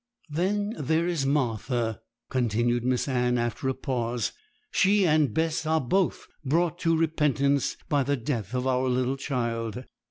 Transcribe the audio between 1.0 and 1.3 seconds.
is